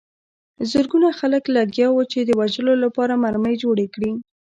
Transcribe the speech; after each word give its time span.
زرګونه 0.71 1.09
خلک 1.19 1.43
لګیا 1.55 1.87
وو 1.91 2.03
چې 2.11 2.19
د 2.23 2.29
وژلو 2.39 2.73
لپاره 2.83 3.13
مرمۍ 3.23 3.55
جوړې 3.63 3.87
کړي 3.93 4.11